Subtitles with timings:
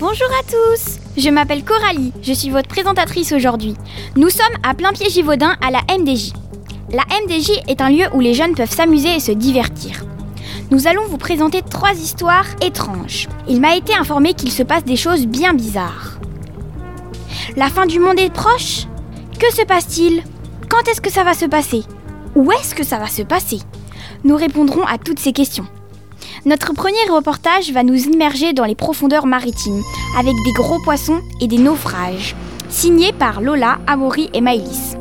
[0.00, 3.74] Bonjour à tous Je m'appelle Coralie, je suis votre présentatrice aujourd'hui.
[4.16, 6.32] Nous sommes à plein pied Givaudan à la MDJ.
[6.90, 10.06] La MDJ est un lieu où les jeunes peuvent s'amuser et se divertir.
[10.70, 13.28] Nous allons vous présenter trois histoires étranges.
[13.46, 16.18] Il m'a été informé qu'il se passe des choses bien bizarres.
[17.56, 18.86] La fin du monde est proche?
[19.38, 20.22] Que se passe-t-il?
[20.70, 21.82] Quand est-ce que ça va se passer?
[22.34, 23.58] Où est-ce que ça va se passer?
[24.24, 25.66] Nous répondrons à toutes ces questions.
[26.46, 29.82] Notre premier reportage va nous immerger dans les profondeurs maritimes,
[30.18, 32.34] avec des gros poissons et des naufrages.
[32.70, 34.96] Signé par Lola, Amaury et Maëlys.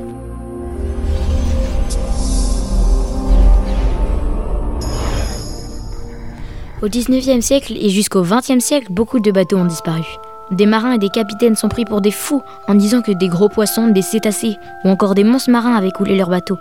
[6.81, 10.03] Au 19e siècle et jusqu'au 20e siècle, beaucoup de bateaux ont disparu.
[10.51, 13.49] Des marins et des capitaines sont pris pour des fous en disant que des gros
[13.49, 16.57] poissons, des cétacés ou encore des monstres marins avaient coulé leur bateau.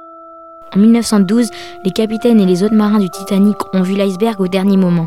[0.74, 1.50] En 1912,
[1.84, 5.06] les capitaines et les autres marins du Titanic ont vu l'iceberg au dernier moment.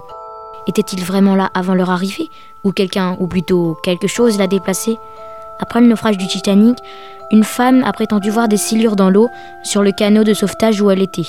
[0.68, 2.30] Était-il vraiment là avant leur arrivée?
[2.64, 4.98] Ou quelqu'un, ou plutôt quelque chose l'a déplacé?
[5.60, 6.78] Après le naufrage du Titanic,
[7.32, 9.30] une femme a prétendu voir des silures dans l'eau
[9.64, 11.28] sur le canot de sauvetage où elle était.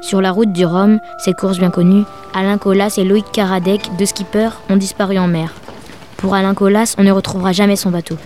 [0.00, 4.06] Sur la route du Rhum, cette course bien connue, Alain Colas et Loïc Karadec, deux
[4.06, 5.52] skippers, ont disparu en mer.
[6.16, 8.16] Pour Alain Colas, on ne retrouvera jamais son bateau.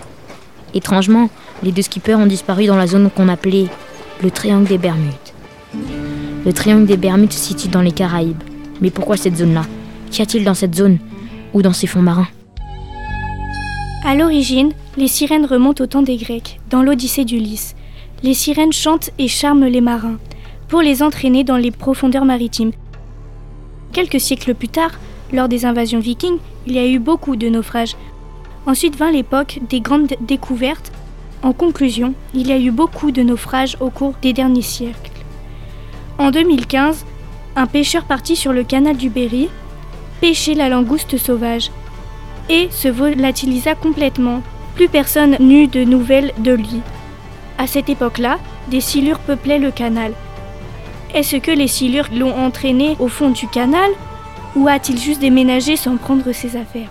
[0.72, 1.28] Étrangement,
[1.62, 3.68] les deux skippers ont disparu dans la zone qu'on appelait
[4.22, 5.12] le triangle des Bermudes.
[6.44, 8.42] Le triangle des Bermudes se situe dans les Caraïbes.
[8.80, 9.64] Mais pourquoi cette zone-là?
[10.10, 10.98] Qu'y a-t-il dans cette zone
[11.52, 12.28] Ou dans ces fonds marins?
[14.04, 17.74] À l'origine, les sirènes remontent au temps des Grecs, dans l'Odyssée d'Ulysse.
[18.22, 20.18] Les sirènes chantent et charment les marins,
[20.68, 22.72] pour les entraîner dans les profondeurs maritimes.
[23.92, 24.92] Quelques siècles plus tard,
[25.32, 27.96] lors des invasions vikings, il y a eu beaucoup de naufrages.
[28.66, 30.92] Ensuite vint l'époque des grandes découvertes
[31.44, 35.10] en conclusion, il y a eu beaucoup de naufrages au cours des derniers siècles.
[36.18, 37.04] En 2015,
[37.54, 39.50] un pêcheur parti sur le canal du Berry
[40.22, 41.70] pêchait la langouste sauvage
[42.48, 44.40] et se volatilisa complètement.
[44.74, 46.80] Plus personne n'eut de nouvelles de lui.
[47.58, 48.38] À cette époque-là,
[48.68, 50.14] des silures peuplaient le canal.
[51.12, 53.90] Est-ce que les silures l'ont entraîné au fond du canal
[54.56, 56.90] ou a-t-il juste déménagé sans prendre ses affaires?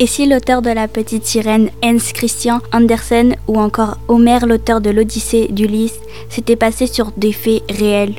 [0.00, 4.90] Et si l'auteur de La Petite Sirène, Hans Christian Andersen, ou encore Homer, l'auteur de
[4.90, 5.98] l'Odyssée d'Ulysse,
[6.28, 8.14] s'était passé sur des faits réels?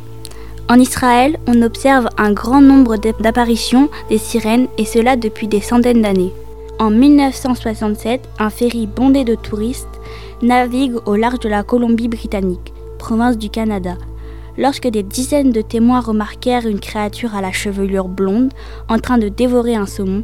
[0.67, 6.01] En Israël, on observe un grand nombre d'apparitions des sirènes, et cela depuis des centaines
[6.01, 6.34] d'années.
[6.79, 9.88] En 1967, un ferry bondé de touristes
[10.41, 13.96] navigue au large de la Colombie-Britannique, province du Canada,
[14.57, 18.51] lorsque des dizaines de témoins remarquèrent une créature à la chevelure blonde
[18.90, 20.23] en train de dévorer un saumon,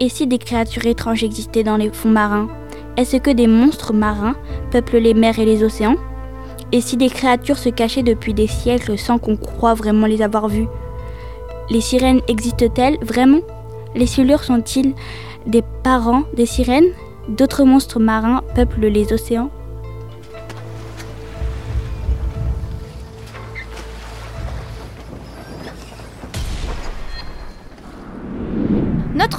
[0.00, 2.48] et si des créatures étranges existaient dans les fonds marins?
[2.96, 4.36] Est-ce que des monstres marins
[4.70, 5.96] peuplent les mers et les océans?
[6.72, 10.48] Et si des créatures se cachaient depuis des siècles sans qu'on croie vraiment les avoir
[10.48, 10.68] vues?
[11.70, 13.40] Les sirènes existent-elles vraiment?
[13.94, 14.94] Les silures sont-ils
[15.46, 16.92] des parents des sirènes?
[17.28, 19.50] D'autres monstres marins peuplent les océans?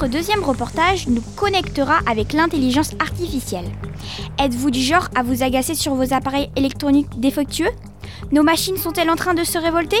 [0.00, 3.64] Notre deuxième reportage nous connectera avec l'intelligence artificielle.
[4.38, 7.72] Êtes-vous du genre à vous agacer sur vos appareils électroniques défectueux?
[8.30, 9.96] Nos machines sont-elles en train de se révolter?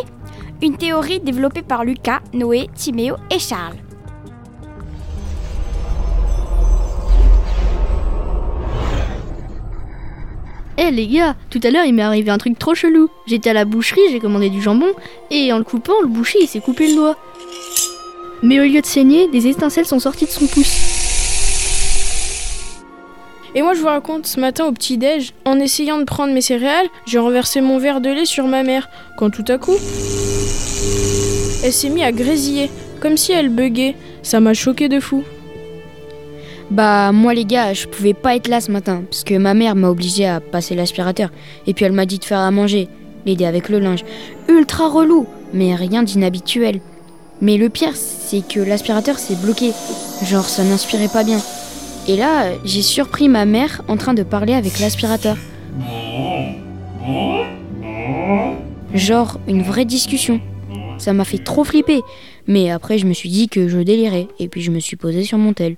[0.62, 3.74] Une théorie développée par Lucas, Noé, Timéo et Charles.
[10.80, 13.08] Eh les gars, tout à l'heure il m'est arrivé un truc trop chelou.
[13.26, 14.92] J'étais à la boucherie, j'ai commandé du jambon,
[15.32, 17.16] et en le coupant, le boucher il s'est coupé le doigt.
[18.42, 20.98] Mais au lieu de saigner, des étincelles sont sorties de son pouce.
[23.54, 26.86] Et moi je vous raconte, ce matin au petit-déj, en essayant de prendre mes céréales,
[27.06, 29.76] j'ai renversé mon verre de lait sur ma mère, quand tout à coup,
[31.64, 33.96] elle s'est mise à grésiller, comme si elle buguait.
[34.22, 35.24] Ça m'a choqué de fou.
[36.70, 39.74] Bah moi les gars, je pouvais pas être là ce matin, parce que ma mère
[39.74, 41.30] m'a obligé à passer l'aspirateur,
[41.66, 42.88] et puis elle m'a dit de faire à manger,
[43.26, 44.04] l'aider avec le linge.
[44.48, 46.80] Ultra relou, mais rien d'inhabituel.
[47.40, 49.72] Mais le pire, c'est que l'aspirateur s'est bloqué.
[50.24, 51.40] Genre, ça n'inspirait pas bien.
[52.08, 55.36] Et là, j'ai surpris ma mère en train de parler avec l'aspirateur.
[58.94, 60.40] Genre, une vraie discussion.
[60.98, 62.00] Ça m'a fait trop flipper.
[62.46, 64.26] Mais après, je me suis dit que je délirais.
[64.38, 65.76] Et puis, je me suis posé sur mon tel.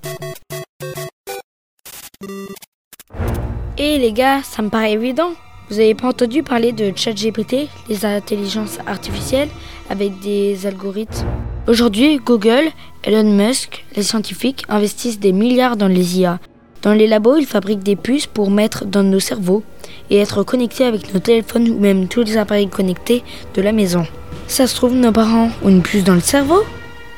[3.77, 5.31] Et les gars, ça me paraît évident.
[5.71, 9.47] Vous avez pas entendu parler de ChatGPT, les intelligences artificielles
[9.89, 11.25] avec des algorithmes
[11.65, 12.65] Aujourd'hui, Google,
[13.05, 16.39] Elon Musk, les scientifiques investissent des milliards dans les IA.
[16.81, 19.63] Dans les labos, ils fabriquent des puces pour mettre dans nos cerveaux
[20.09, 24.05] et être connectés avec nos téléphones ou même tous les appareils connectés de la maison.
[24.47, 26.63] Ça se trouve, nos parents ont une puce dans le cerveau?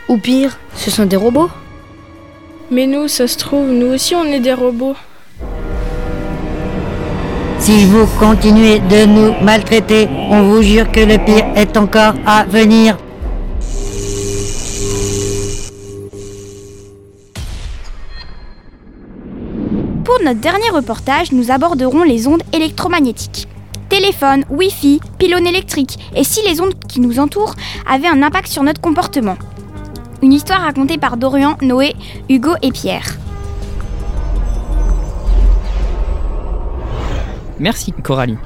[0.09, 1.49] Ou pire, ce sont des robots?
[2.69, 4.95] Mais nous, ça se trouve, nous aussi on est des robots.
[7.63, 12.43] Si vous continuez de nous maltraiter, on vous jure que le pire est encore à
[12.43, 12.97] venir.
[20.03, 23.47] Pour notre dernier reportage, nous aborderons les ondes électromagnétiques.
[23.87, 27.55] Téléphone, Wi-Fi, pylônes électriques, et si les ondes qui nous entourent
[27.89, 29.37] avaient un impact sur notre comportement.
[30.21, 31.95] Une histoire racontée par Dorian, Noé,
[32.27, 33.22] Hugo et Pierre.
[37.59, 38.37] Merci Coralie.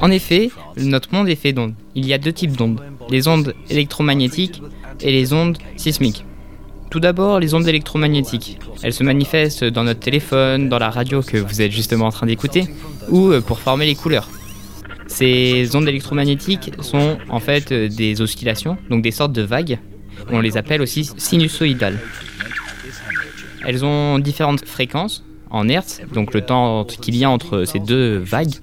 [0.00, 1.74] En effet, notre monde est fait d'ondes.
[1.94, 4.62] Il y a deux types d'ondes, les ondes électromagnétiques
[5.00, 6.24] et les ondes sismiques.
[6.90, 8.58] Tout d'abord, les ondes électromagnétiques.
[8.82, 12.26] Elles se manifestent dans notre téléphone, dans la radio que vous êtes justement en train
[12.26, 12.64] d'écouter,
[13.08, 14.28] ou euh, pour former les couleurs.
[15.06, 19.78] Ces ondes électromagnétiques sont en fait euh, des oscillations, donc des sortes de vagues.
[20.30, 21.98] On les appelle aussi sinusoïdales.
[23.64, 28.16] Elles ont différentes fréquences en hertz, donc le temps qu'il y a entre ces deux
[28.16, 28.54] vagues,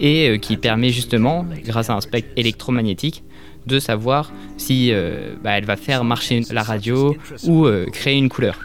[0.00, 3.22] et euh, qui permet justement, grâce à un spectre électromagnétique,
[3.66, 8.28] de savoir si euh, bah, elle va faire marcher la radio ou euh, créer une
[8.28, 8.58] couleur.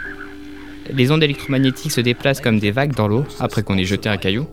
[0.92, 4.18] Les ondes électromagnétiques se déplacent comme des vagues dans l'eau après qu'on ait jeté un
[4.18, 4.48] caillou,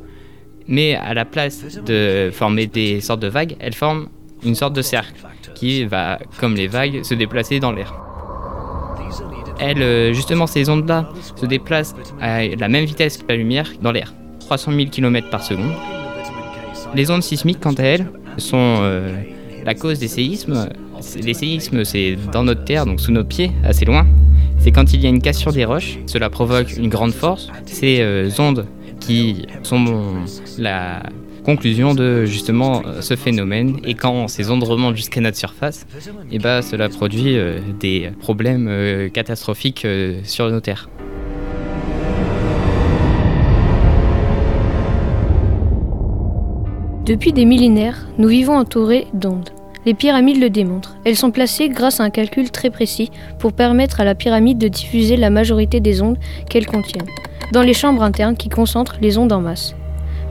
[0.66, 4.08] mais à la place de former des sortes de vagues, elles forment
[4.44, 5.14] une sorte de cercle
[5.54, 7.94] qui va, comme les vagues, se déplacer dans l'air.
[9.60, 14.14] Elles, justement, ces ondes-là se déplacent à la même vitesse que la lumière dans l'air,
[14.40, 15.72] 300 000 km par seconde.
[16.94, 18.06] Les ondes sismiques, quant à elles,
[18.38, 19.14] sont euh,
[19.64, 20.68] la cause des séismes.
[21.22, 24.06] Les séismes, c'est dans notre terre, donc sous nos pieds, assez loin.
[24.58, 27.48] C'est quand il y a une cassure des roches, cela provoque une grande force.
[27.66, 28.66] Ces euh, ondes
[29.00, 30.24] qui sont
[30.58, 31.02] la
[31.44, 35.86] conclusion de justement euh, ce phénomène et quand ces ondes remontent jusqu'à notre surface,
[36.30, 39.86] et ben cela produit euh, des problèmes euh, catastrophiques
[40.24, 40.88] sur nos terres.
[47.06, 49.48] Depuis des millénaires, nous vivons entourés d'ondes.
[49.86, 50.98] Les pyramides le démontrent.
[51.06, 54.68] Elles sont placées grâce à un calcul très précis pour permettre à la pyramide de
[54.68, 56.18] diffuser la majorité des ondes
[56.50, 57.06] qu'elle contient,
[57.54, 59.74] dans les chambres internes qui concentrent les ondes en masse.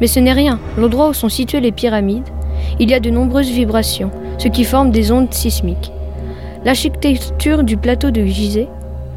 [0.02, 0.60] Mais ce n'est rien.
[0.78, 2.28] L'endroit où sont situées les pyramides,
[2.80, 5.92] il y a de nombreuses vibrations, ce qui forme des ondes sismiques.
[6.64, 8.68] L'architecture du plateau de Gizeh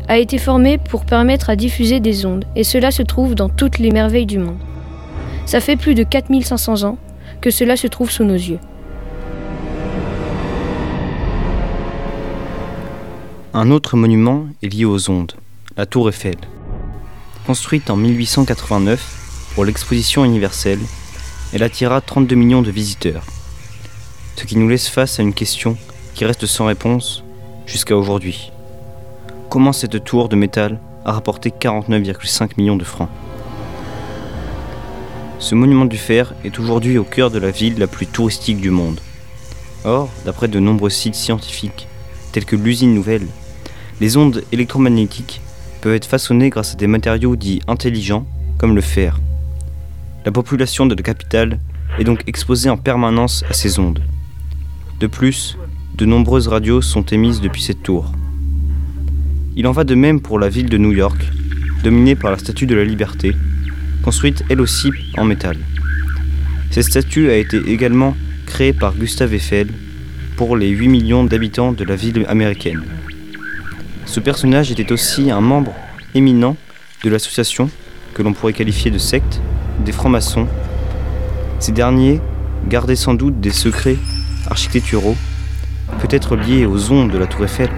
[0.09, 3.79] a été formée pour permettre à diffuser des ondes, et cela se trouve dans toutes
[3.79, 4.59] les merveilles du monde.
[5.47, 6.99] Ça fait plus de 4500 ans
[7.41, 8.59] que cela se trouve sous nos yeux.
[13.53, 15.33] Un autre monument est lié aux ondes,
[15.76, 16.37] la tour Eiffel.
[17.47, 19.19] Construite en 1889
[19.61, 20.81] pour l'exposition universelle,
[21.53, 23.27] elle attira 32 millions de visiteurs.
[24.37, 25.77] Ce qui nous laisse face à une question
[26.15, 27.23] qui reste sans réponse
[27.67, 28.53] jusqu'à aujourd'hui.
[29.51, 33.11] Comment cette tour de métal a rapporté 49,5 millions de francs?
[35.39, 38.71] Ce monument du fer est aujourd'hui au cœur de la ville la plus touristique du
[38.71, 39.03] monde.
[39.85, 41.87] Or, d'après de nombreux sites scientifiques,
[42.33, 43.27] tels que l'usine nouvelle,
[44.01, 45.43] les ondes électromagnétiques
[45.83, 48.25] peuvent être façonnées grâce à des matériaux dits intelligents
[48.57, 49.21] comme le fer.
[50.22, 51.58] La population de la capitale
[51.99, 54.02] est donc exposée en permanence à ces ondes.
[55.00, 55.56] De plus,
[55.95, 58.12] de nombreuses radios sont émises depuis cette tour.
[59.56, 61.25] Il en va de même pour la ville de New York,
[61.83, 63.35] dominée par la Statue de la Liberté,
[64.02, 65.56] construite elle aussi en métal.
[66.71, 68.14] Cette statue a été également
[68.45, 69.68] créée par Gustave Eiffel
[70.37, 72.83] pour les 8 millions d'habitants de la ville américaine.
[74.04, 75.75] Ce personnage était aussi un membre
[76.14, 76.59] éminent
[77.04, 77.71] de l'association
[78.12, 79.40] que l'on pourrait qualifier de secte
[79.84, 80.46] des francs-maçons.
[81.58, 82.20] Ces derniers
[82.68, 83.96] gardaient sans doute des secrets
[84.49, 85.16] architecturaux,
[86.00, 87.70] peut-être liés aux ondes de la tour Eiffel.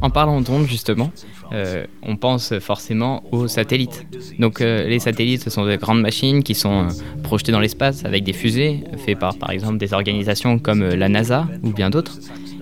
[0.00, 1.10] En parlant d'ondes, justement,
[1.52, 4.06] euh, on pense forcément aux satellites.
[4.38, 8.04] Donc euh, les satellites, ce sont de grandes machines qui sont euh, projetées dans l'espace
[8.04, 12.18] avec des fusées, faites par par exemple des organisations comme la NASA ou bien d'autres,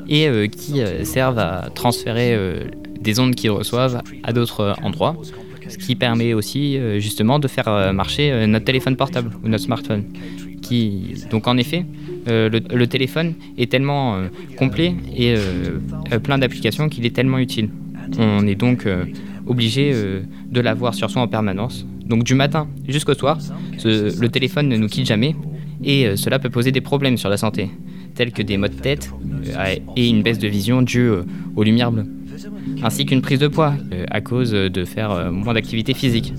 [0.08, 2.36] et qui servent à transférer
[3.02, 5.16] des ondes qu'ils reçoivent à d'autres euh, endroits,
[5.68, 9.64] ce qui permet aussi euh, justement de faire euh, marcher notre téléphone portable ou notre
[9.64, 10.04] smartphone.
[11.30, 11.84] Donc en effet,
[12.26, 14.22] le, téléphone est tellement
[14.56, 15.34] complet et
[16.22, 17.68] plein d'applications qu'il est tellement utile.
[18.18, 18.88] On est donc
[19.46, 21.84] obligé de l'avoir sur soi en permanence.
[22.06, 23.36] Donc du matin jusqu'au soir,
[23.84, 25.36] le téléphone ne nous quitte jamais
[25.84, 27.68] et cela peut poser des problèmes sur la santé,
[28.14, 29.12] tels que des maux de tête
[29.94, 31.10] et une baisse de vision due
[31.54, 32.06] aux lumières bleues,
[32.82, 36.32] ainsi qu'une prise de poids euh, à cause de faire euh, moins d'activité physique.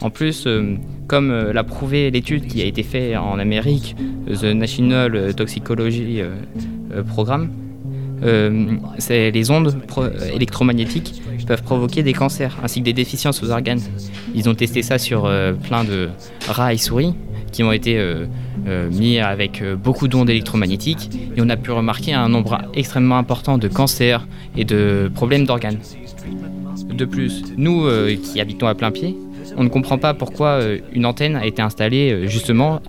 [0.00, 3.96] En plus, euh, comme l'a prouvé l'étude qui a été faite en Amérique,
[4.26, 6.20] The National Toxicology
[7.08, 7.48] Program,
[8.20, 9.74] les ondes
[10.34, 13.80] électromagnétiques peuvent provoquer des cancers ainsi que des déficiences aux organes.
[14.34, 15.22] Ils ont testé ça sur
[15.62, 16.10] plein de
[16.46, 17.14] rats et souris
[17.50, 18.26] qui ont été euh,
[18.66, 23.18] euh, mis avec euh, beaucoup d'ondes électromagnétiques et on a pu remarquer un nombre extrêmement
[23.18, 24.26] important de cancers
[24.56, 25.78] et de problèmes d'organes.
[26.88, 27.86] De plus, nous
[28.22, 29.16] qui habitons à plein pied,
[29.56, 30.60] on ne comprend pas pourquoi
[30.92, 32.80] une antenne a été installée justement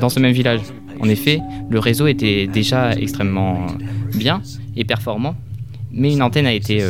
[0.00, 0.60] dans ce même village.
[1.00, 3.66] En effet, le réseau était déjà extrêmement
[4.14, 4.40] bien
[4.76, 5.34] et performant,
[5.90, 6.82] mais une antenne a été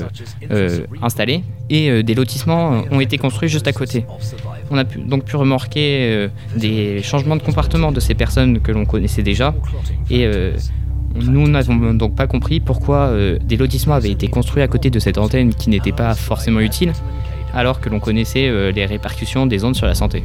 [1.00, 4.04] installée et des lotissements ont été construits juste à côté.
[4.71, 8.85] On a donc pu remarquer euh, des changements de comportement de ces personnes que l'on
[8.85, 9.54] connaissait déjà.
[10.11, 10.52] Et euh,
[11.14, 14.99] nous n'avons donc pas compris pourquoi euh, des lotissements avaient été construits à côté de
[14.99, 16.92] cette antenne qui n'était pas forcément utile
[17.54, 20.23] alors que l'on connaissait les répercussions des ondes sur la santé.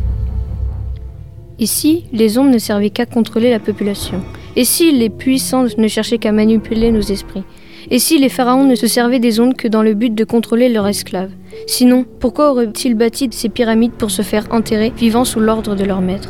[1.65, 4.21] Si les ondes ne servaient qu'à contrôler la population?
[4.55, 7.43] Et si les puissants ne cherchaient qu'à manipuler nos esprits?
[7.89, 10.69] Et si les pharaons ne se servaient des ondes que dans le but de contrôler
[10.69, 11.31] leurs esclaves?
[11.65, 16.01] Sinon, pourquoi auraient-ils bâti ces pyramides pour se faire enterrer vivant sous l'ordre de leur
[16.01, 16.29] maître?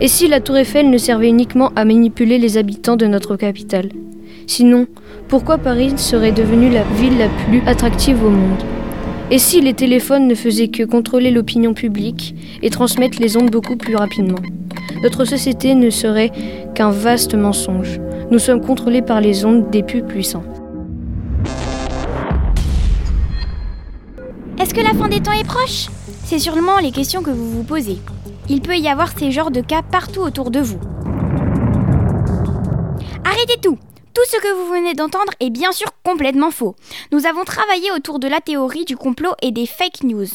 [0.00, 3.90] Et si la tour Eiffel ne servait uniquement à manipuler les habitants de notre capitale?
[4.46, 4.86] Sinon,
[5.28, 8.62] pourquoi Paris serait devenue la ville la plus attractive au monde?
[9.30, 13.76] Et si les téléphones ne faisaient que contrôler l'opinion publique et transmettre les ondes beaucoup
[13.76, 14.40] plus rapidement?
[15.02, 16.32] Notre société ne serait
[16.74, 18.00] qu'un vaste mensonge.
[18.30, 20.44] Nous sommes contrôlés par les ondes des plus puissants.
[24.60, 25.86] Est-ce que la fin des temps est proche?
[26.22, 27.96] C'est sûrement les questions que vous vous posez.
[28.50, 30.78] Il peut y avoir ces genres de cas partout autour de vous.
[33.24, 33.78] Arrêtez tout
[34.12, 36.76] Tout ce que vous venez d'entendre est bien sûr complètement faux.
[37.10, 40.28] Nous avons travaillé autour de la théorie du complot et des fake news.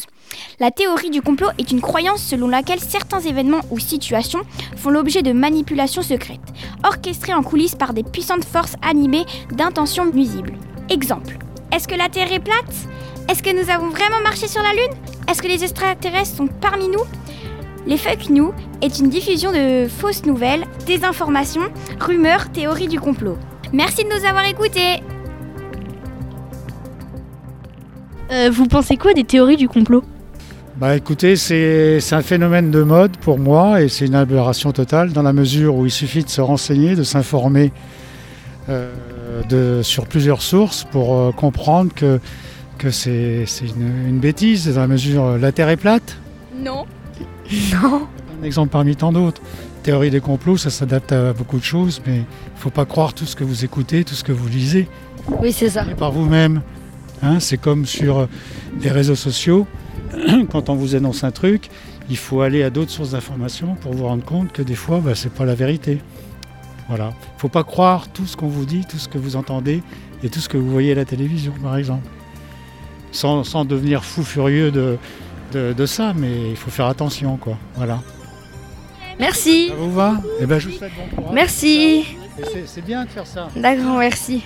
[0.58, 4.42] La théorie du complot est une croyance selon laquelle certains événements ou situations
[4.76, 6.52] font l'objet de manipulations secrètes,
[6.82, 10.54] orchestrées en coulisses par des puissantes forces animées d'intentions nuisibles.
[10.90, 11.38] Exemple.
[11.70, 12.88] Est-ce que la Terre est plate?
[13.28, 14.92] Est-ce que nous avons vraiment marché sur la Lune?
[15.28, 17.02] Est-ce que les extraterrestres sont parmi nous?
[17.86, 18.52] Les fake news
[18.82, 21.68] est une diffusion de fausses nouvelles, désinformations,
[22.00, 23.36] rumeurs, théories du complot.
[23.72, 25.02] Merci de nous avoir écoutés.
[28.32, 30.02] Euh, vous pensez quoi des théories du complot?
[30.76, 35.12] Bah écoutez, c'est c'est un phénomène de mode pour moi et c'est une aberration totale
[35.12, 37.72] dans la mesure où il suffit de se renseigner, de s'informer
[38.68, 38.92] euh,
[39.48, 42.20] de- sur plusieurs sources pour euh, comprendre que,
[42.78, 46.16] que c'est une, une bêtise dans la mesure euh, la Terre est plate.
[46.56, 46.84] Non.
[47.72, 48.06] Non
[48.40, 49.40] Un exemple parmi tant d'autres.
[49.82, 53.14] Théorie des complots, ça s'adapte à beaucoup de choses, mais il ne faut pas croire
[53.14, 54.88] tout ce que vous écoutez, tout ce que vous lisez.
[55.40, 55.86] Oui, c'est ça.
[55.90, 56.62] Et par vous-même.
[57.22, 58.26] Hein, c'est comme sur euh,
[58.80, 59.66] les réseaux sociaux.
[60.50, 61.70] Quand on vous annonce un truc,
[62.10, 65.14] il faut aller à d'autres sources d'informations pour vous rendre compte que des fois, bah,
[65.14, 66.00] c'est pas la vérité.
[66.88, 67.12] Voilà.
[67.32, 69.82] Il ne faut pas croire tout ce qu'on vous dit, tout ce que vous entendez
[70.22, 72.06] et tout ce que vous voyez à la télévision, par exemple.
[73.16, 74.98] Sans, sans devenir fou furieux de,
[75.52, 77.56] de, de ça, mais il faut faire attention, quoi.
[77.74, 78.00] Voilà.
[79.18, 79.68] Merci.
[79.68, 80.16] Ça vous va?
[80.38, 81.34] Eh ben, je vous souhaite bon courage.
[81.34, 82.04] Merci.
[82.66, 83.48] C'est- bien de faire ça.
[83.56, 84.42] D'accord, merci.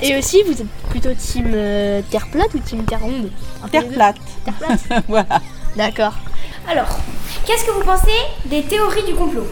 [0.00, 3.30] Et aussi, vous êtes plutôt team euh, terre plate ou team terre ronde?
[3.70, 4.16] Terre plate.
[4.46, 5.40] Terre plate voilà.
[5.76, 6.14] D'accord.
[6.70, 6.98] Alors,
[7.46, 8.16] qu'est-ce que vous pensez
[8.46, 9.46] des théories du complot?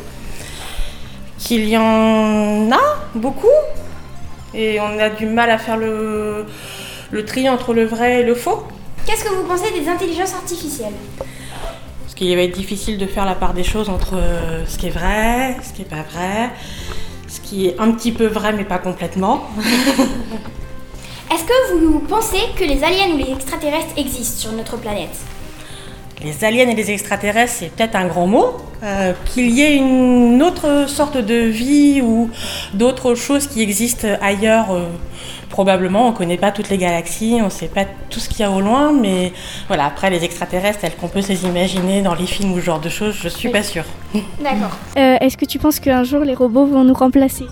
[1.38, 2.80] Qu'il y en a
[3.14, 3.46] beaucoup.
[4.54, 6.46] Et on a du mal à faire le,
[7.14, 8.64] le tri entre le vrai et le faux.
[9.06, 10.94] Qu'est-ce que vous pensez des intelligences artificielles?
[11.16, 14.88] Parce qu'il va être difficile de faire la part des choses entre euh, ce qui
[14.88, 16.50] est vrai, ce qui est pas vrai,
[17.28, 19.48] ce qui est un petit peu vrai mais pas complètement.
[21.32, 25.16] Est-ce que vous pensez que les aliens ou les extraterrestres existent sur notre planète?
[26.24, 28.56] Les aliens et les extraterrestres, c'est peut-être un grand mot.
[28.82, 32.30] Euh, Qu'il y ait une autre sorte de vie ou
[32.72, 34.88] d'autres choses qui existent ailleurs, euh,
[35.50, 36.08] probablement.
[36.08, 38.42] On ne connaît pas toutes les galaxies, on ne sait pas tout ce qu'il y
[38.42, 39.32] a au loin, mais
[39.68, 42.64] voilà, après les extraterrestres, tels qu'on peut se les imaginer dans les films ou ce
[42.64, 43.84] genre de choses, je suis pas sûre.
[44.42, 44.76] D'accord.
[44.96, 47.44] Euh, Est-ce que tu penses qu'un jour les robots vont nous remplacer?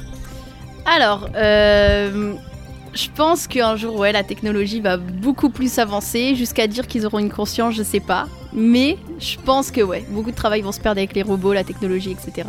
[0.87, 2.33] Alors, euh,
[2.95, 7.19] je pense qu'un jour, ouais, la technologie va beaucoup plus avancer, jusqu'à dire qu'ils auront
[7.19, 8.27] une conscience, je sais pas.
[8.55, 11.65] Mais je pense que, ouais, beaucoup de travail vont se perdre avec les robots, la
[11.65, 12.49] technologie, etc.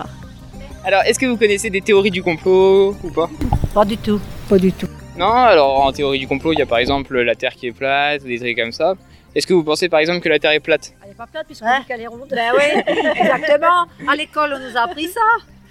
[0.86, 3.30] Alors, est-ce que vous connaissez des théories du complot ou pas?
[3.74, 4.20] Pas du tout.
[4.50, 4.88] Pas du tout.
[5.18, 7.72] Non, alors en théorie du complot, il y a par exemple la Terre qui est
[7.72, 8.96] plate, des trucs comme ça.
[9.36, 10.94] Est-ce que vous pensez par exemple que la Terre est plate?
[11.04, 12.28] Elle n'est pas plate puisqu'on dit qu'elle est ronde.
[12.30, 12.82] Ben oui,
[13.16, 13.86] exactement.
[14.08, 15.22] À l'école, on nous a appris ça.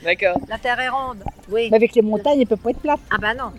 [0.03, 0.37] D'accord.
[0.49, 1.23] La Terre est ronde.
[1.51, 1.69] Oui.
[1.71, 3.01] Mais avec les montagnes, elle peut pas être plate.
[3.11, 3.53] Ah ben non.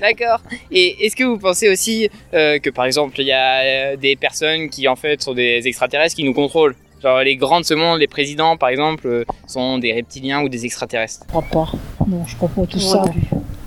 [0.00, 0.40] D'accord.
[0.70, 4.16] Et est-ce que vous pensez aussi euh, que par exemple il y a euh, des
[4.16, 6.74] personnes qui en fait sont des extraterrestres qui nous contrôlent?
[7.02, 10.48] Genre les grands de ce monde, les présidents par exemple, euh, sont des reptiliens ou
[10.48, 11.24] des extraterrestres?
[11.24, 11.72] Je crois pas.
[12.06, 13.04] Non, je crois pas tout ça.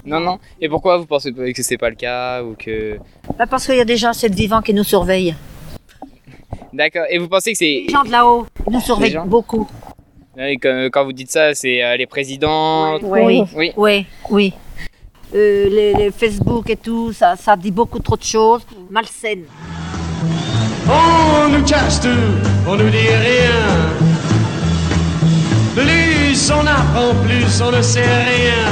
[0.05, 0.39] Non, non.
[0.61, 2.97] Et pourquoi vous pensez que c'est pas le cas ou que
[3.37, 5.35] Bah, parce qu'il y a déjà assez de vivants qui nous surveillent.
[6.73, 7.05] D'accord.
[7.09, 9.67] Et vous pensez que c'est Les gens de là-haut nous surveillent beaucoup.
[10.37, 12.99] Oui, quand, vous dites ça, c'est les présidents.
[13.01, 13.71] Oui, Oui.
[13.77, 14.53] oui, oui.
[15.33, 19.45] Euh, les, Facebook et tout, ça, dit beaucoup trop de choses malsaines.
[20.87, 22.09] On nous cache tout,
[22.67, 23.95] on nous dit rien.
[25.75, 28.71] Plus on apprend, plus on ne sait rien.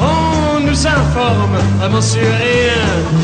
[0.00, 3.22] On nous informe vraiment sur rien.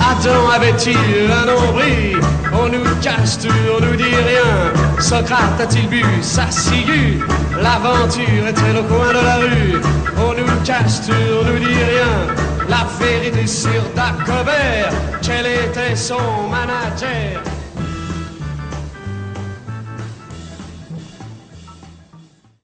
[0.00, 2.20] Adam avait-il un nombril?
[2.52, 4.91] On nous cache tout, on nous dit rien.
[5.02, 7.18] Socrate a-t-il bu sa ciguë?
[7.60, 9.80] L'aventure est-elle au coin de la rue.
[10.16, 12.14] On nous cache tout, on nous dit rien.
[12.68, 17.51] La vérité sur Dagobert, quel était son manager?